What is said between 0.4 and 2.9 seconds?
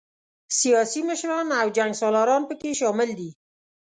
سیاسي مشران او جنګ سالاران پکې